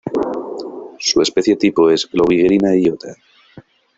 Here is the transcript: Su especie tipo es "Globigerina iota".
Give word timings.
Su 0.97 1.21
especie 1.21 1.57
tipo 1.57 1.91
es 1.91 2.09
"Globigerina 2.09 2.75
iota". 2.75 3.13